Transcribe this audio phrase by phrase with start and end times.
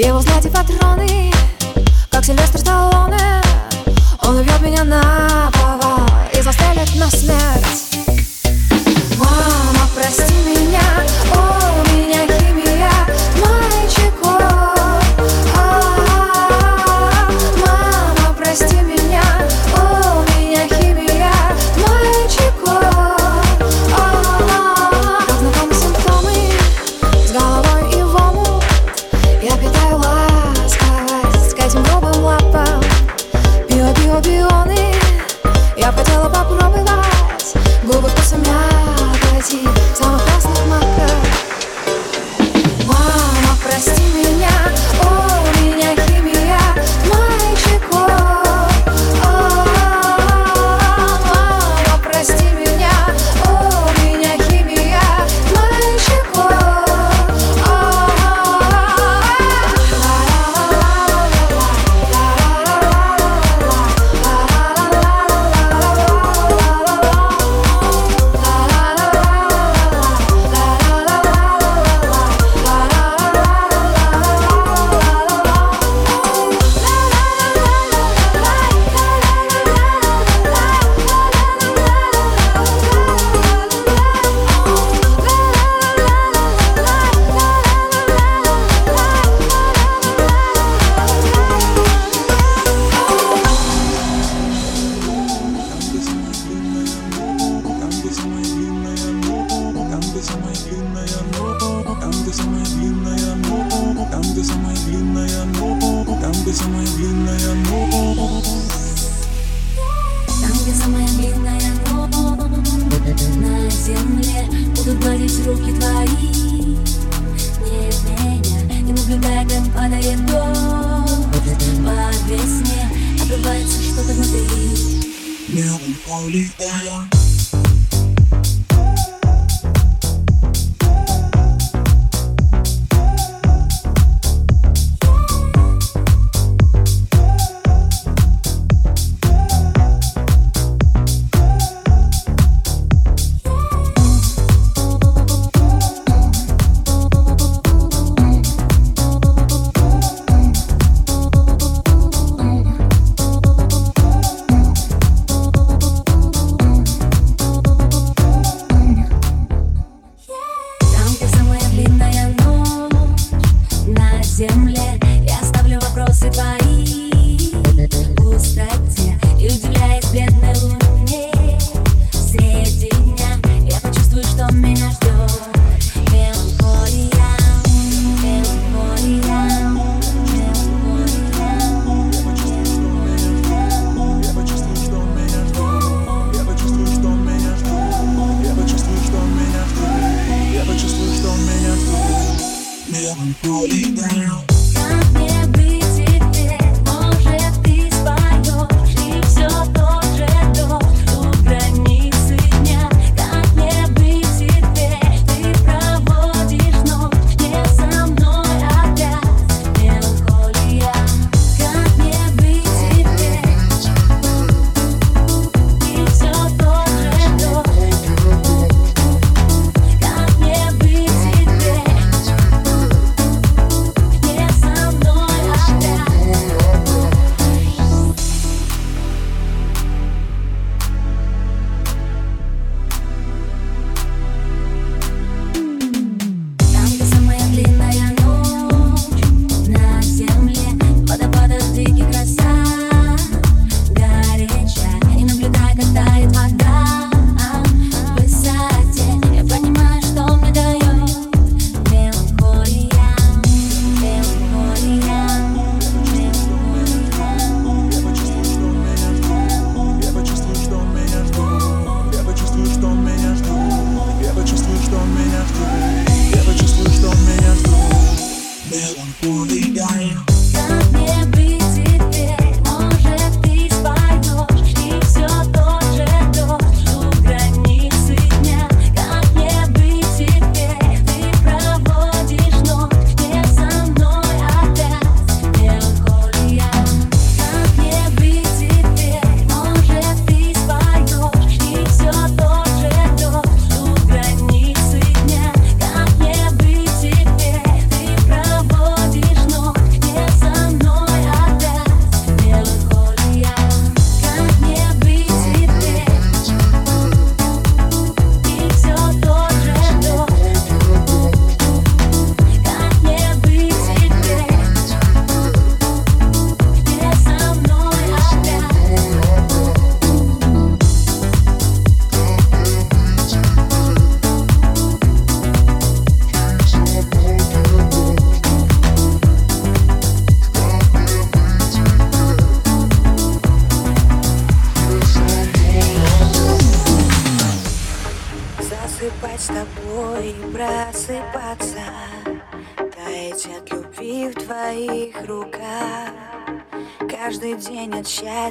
[0.00, 0.24] головой
[1.06, 1.39] и в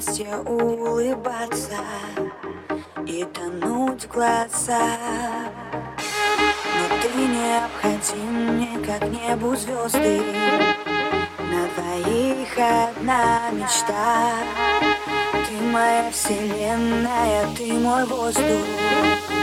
[0.10, 1.78] счастье улыбаться
[3.06, 4.82] и тонуть в глаза.
[5.98, 10.22] Но ты необходим мне как небу звезды,
[11.38, 14.34] на твоих одна мечта.
[15.48, 19.38] Ты моя вселенная, ты мой воздух.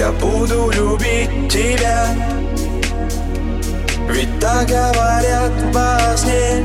[0.00, 2.06] Я буду любить тебя.
[4.08, 6.64] Ведь так говорят во сне.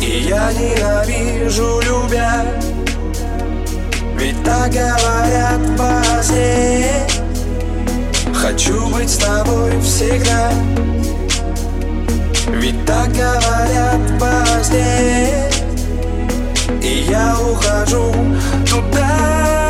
[0.00, 2.44] И я ненавижу любя.
[4.16, 7.06] Ведь так говорят во сне.
[8.34, 10.50] Хочу быть с тобой всегда.
[12.48, 15.48] Ведь так говорят во сне.
[16.82, 18.12] И я ухожу
[18.68, 19.61] туда.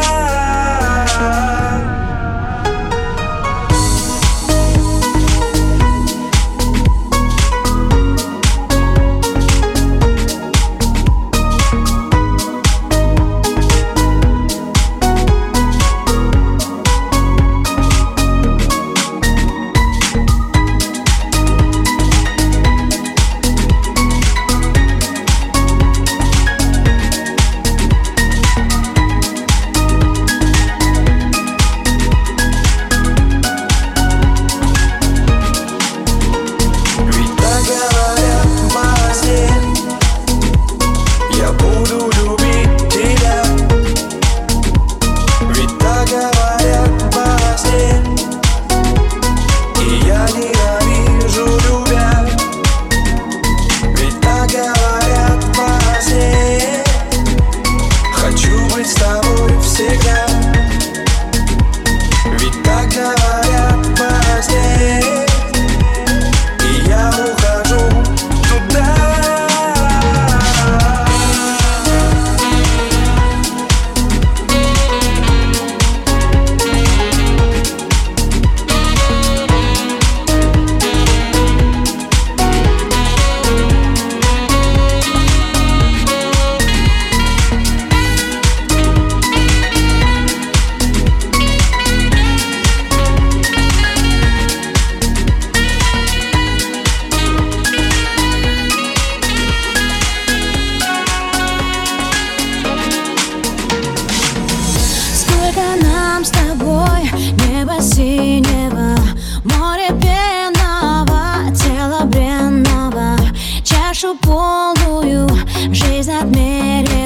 [114.33, 115.29] Нашу полную
[115.73, 117.02] жизнь отмерила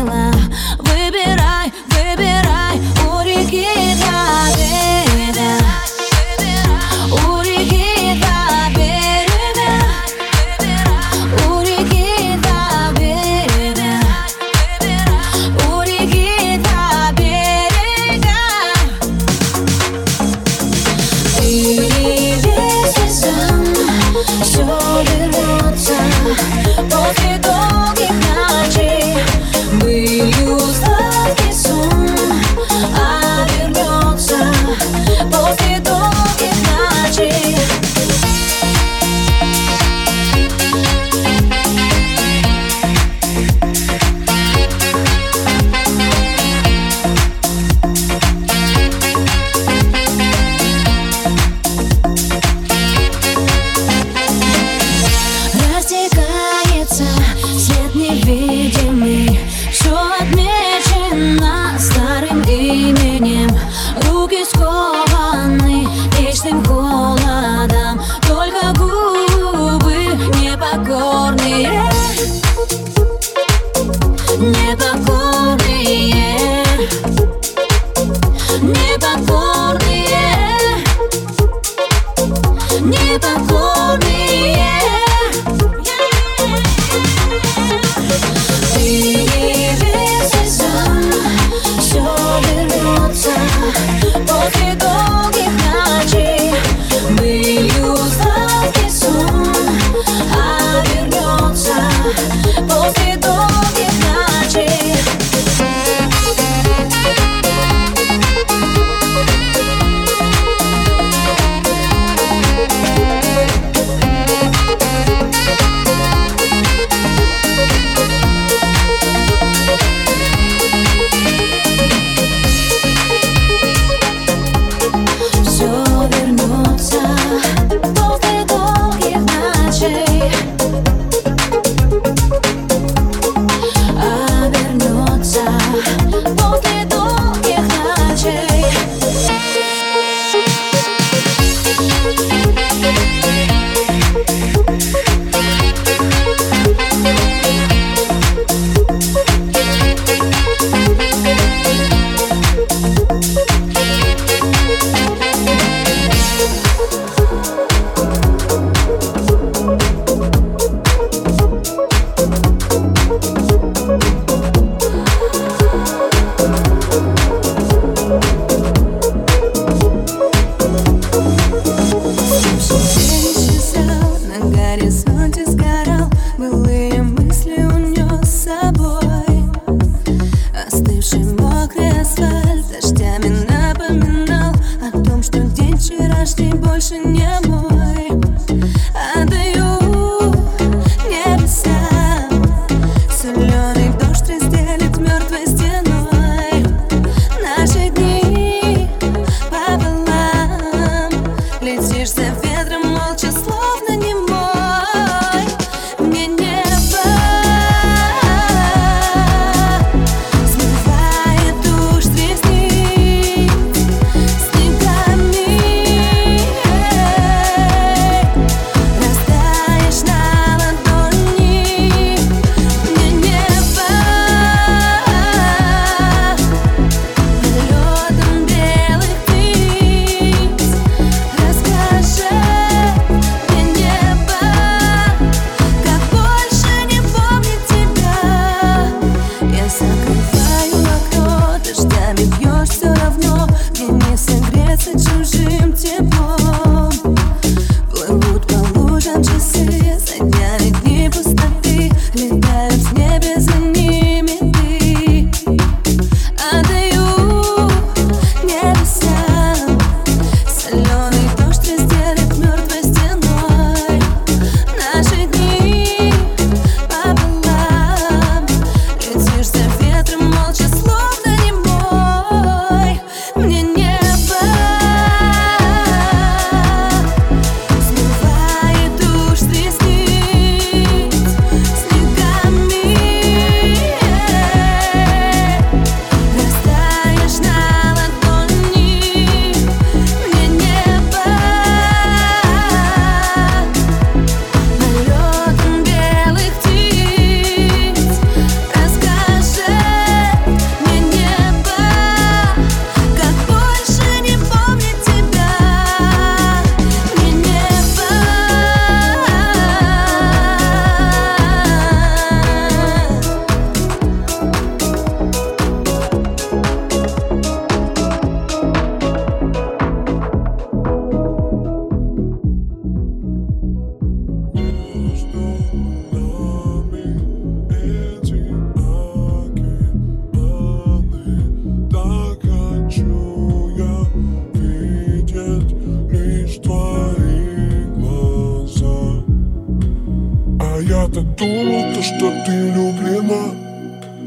[340.58, 343.66] А я-то думал, то, что ты влюблена.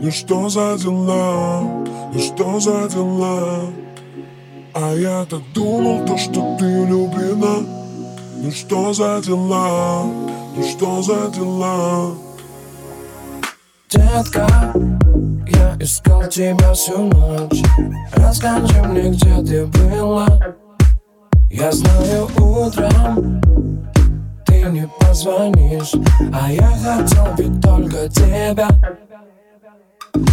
[0.02, 1.62] Ну что за дела,
[2.14, 3.62] ну что за дела?
[4.74, 7.66] А я-то думал, то, что ты влюблена.
[8.38, 10.04] Ну что за дела,
[10.56, 12.14] ну что за дела?
[13.90, 14.74] Детка,
[15.48, 17.62] я искал тебя всю ночь.
[18.14, 20.28] Расскажи мне, где ты была?
[21.50, 23.42] Я знаю, утром
[24.62, 25.94] ты не позвонишь
[26.34, 28.68] А я хотел ведь только тебя.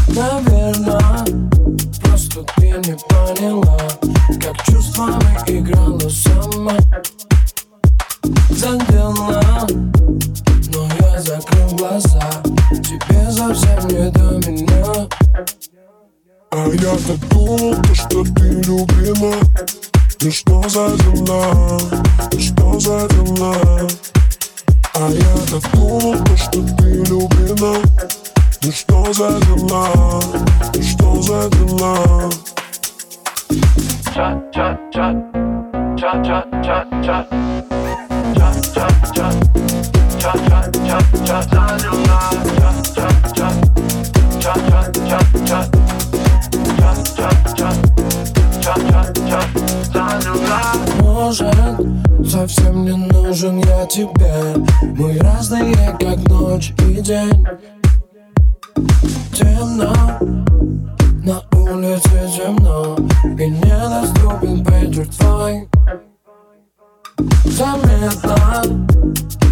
[0.09, 1.25] Наверное,
[2.03, 3.79] просто ты не поняла
[4.43, 6.77] Как чувствами играла сама.
[8.51, 9.67] Задела
[10.73, 12.31] но я закрыл глаза
[12.71, 15.09] Тебе совсем не до меня.
[16.51, 19.37] А я-то думал, то, что ты влюблена
[20.23, 21.79] Ну что за дела,
[22.33, 23.55] ну что за дела
[24.95, 27.75] А я-то думал, то, что ты влюблена
[28.63, 30.23] Ну что за дела,
[30.75, 32.31] ну что за дела
[34.15, 35.17] Чат, чат, чат
[35.99, 37.29] Чат, чат, чат, чат
[38.35, 38.95] Чат, чат,
[51.01, 51.55] Может,
[52.29, 54.57] совсем не нужен я тебе.
[54.83, 57.47] Мы разные, как ночь и день.
[59.33, 59.93] Темно
[61.23, 62.97] на улице темно.
[63.25, 65.69] И недоступен пейджер твой.
[67.45, 68.63] Заметно,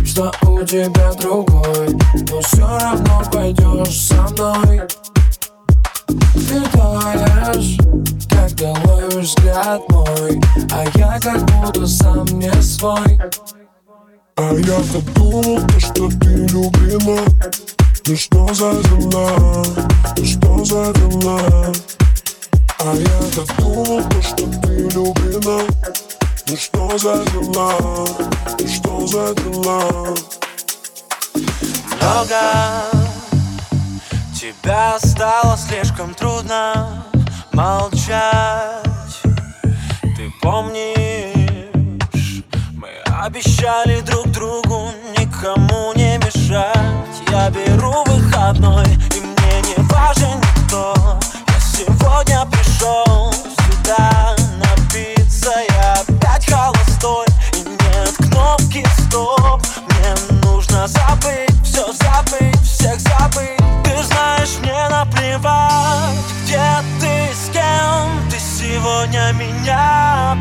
[0.04, 1.96] что у тебя другой.
[2.30, 4.82] Но все равно пойдешь со мной.
[6.06, 7.78] Ты таешь,
[8.34, 13.18] когда ловишь взгляд мой А я как будто сам не свой.
[14.36, 17.22] А я-то думал, то, что ты влюблена
[18.06, 19.64] Ну что за дела,
[20.16, 21.72] ну что за дела
[22.80, 25.60] А я-то думал, то, что ты влюблена
[26.48, 27.78] Ну что за дела,
[28.58, 30.14] ну что за дела
[32.04, 32.40] много.
[34.34, 37.04] Тебя стало слишком трудно
[37.54, 39.22] молчать.
[40.16, 42.42] Ты помнишь,
[42.74, 42.88] мы
[43.22, 46.74] обещали друг другу никому не мешать.
[47.30, 48.86] Я беру выходной,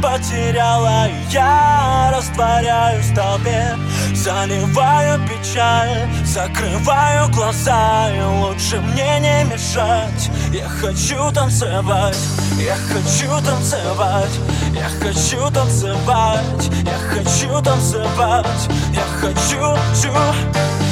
[0.03, 3.77] потеряла я растворяюсь в толпе
[4.13, 10.29] Заливаю печаль, закрываю глаза И лучше мне не мешать.
[10.51, 12.17] Я хочу танцевать,
[12.59, 14.39] я хочу танцевать
[14.73, 20.13] Я хочу танцевать, я хочу танцевать Я хочу, чу,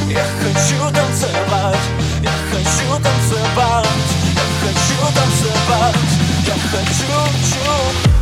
[0.10, 1.86] я хочу танцевать
[2.22, 3.88] Я хочу танцевать,
[4.34, 5.96] я хочу танцевать
[6.48, 7.12] Я хочу,
[7.50, 8.21] чу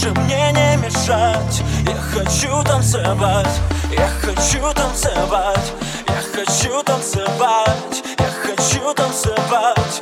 [0.00, 1.62] лучше мне не мешать.
[1.86, 3.60] Я хочу танцевать,
[3.90, 5.72] я хочу танцевать
[6.08, 10.00] Я хочу танцевать, я хочу танцевать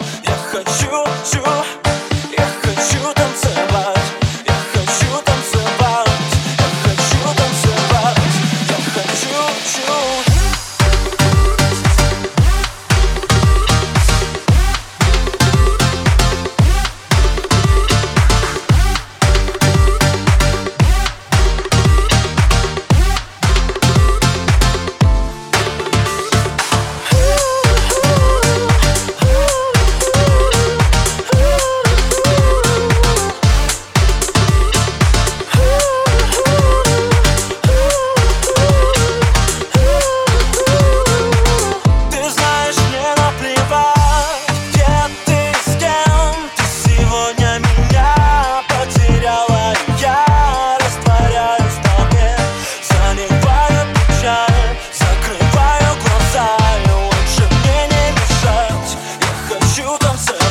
[59.96, 60.47] dançando.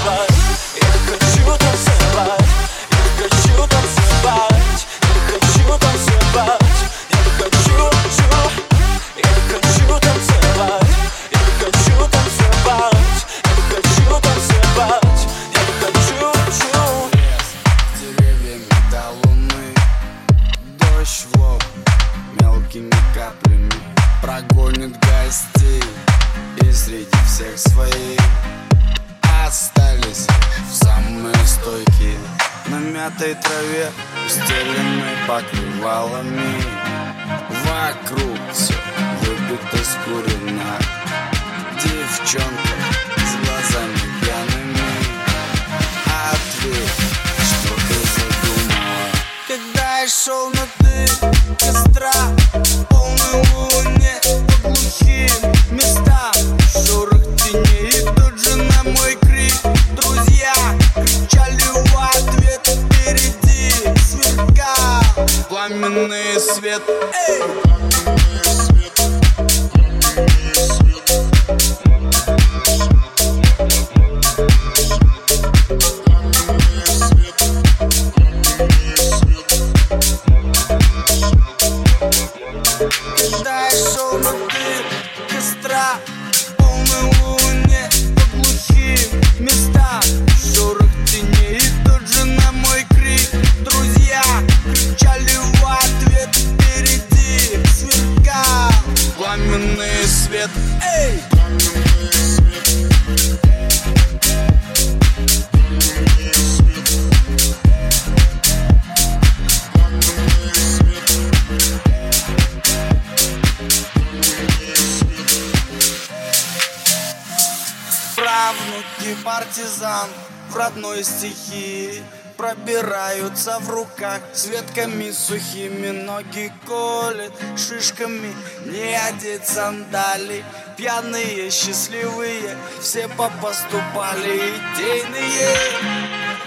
[124.34, 128.34] С ветками сухими ноги колет Шишками
[128.66, 130.44] не одеть сандали.
[130.78, 134.54] Пьяные, счастливые Все попоступали.
[134.76, 135.58] Идейные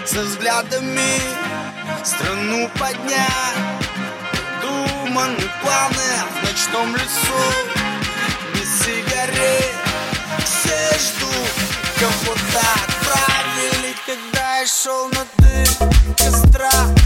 [0.06, 1.20] Со взглядами
[2.04, 3.88] Страну поднять.
[4.62, 7.42] Думаны планы В ночном лесу.
[8.54, 9.74] Без сигарет
[10.44, 11.50] Все ждут
[11.98, 13.94] Кого-то отправили.
[14.06, 16.99] Когда я шел на дым костра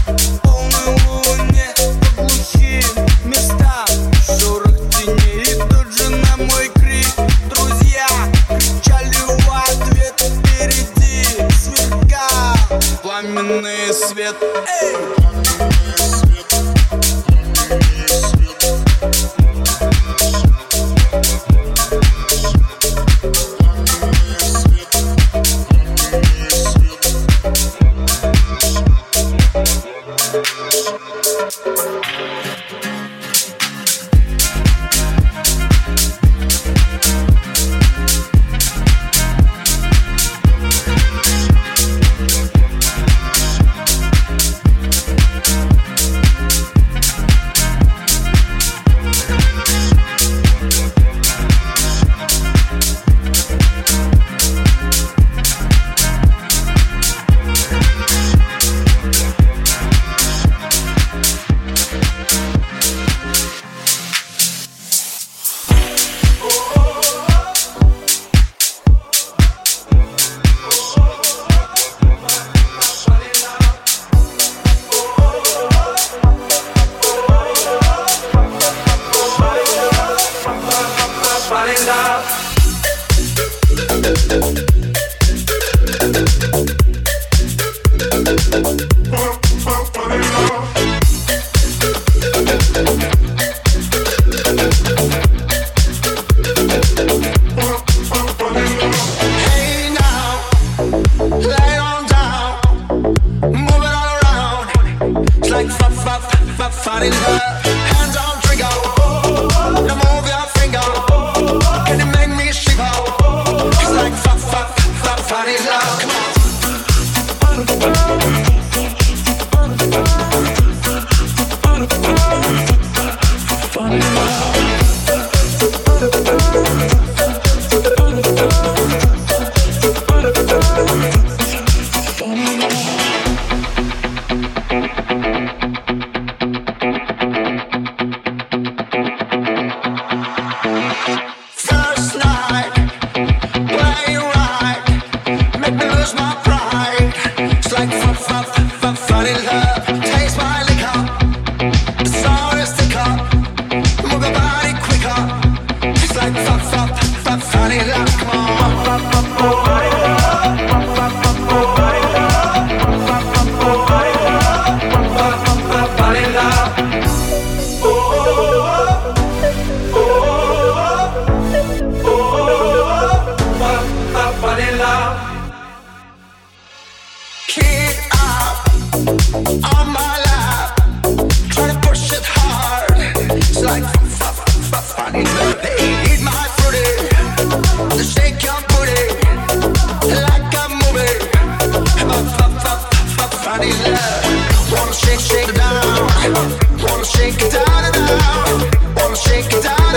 [14.25, 15.24] Hey.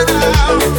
[0.06, 0.77] now.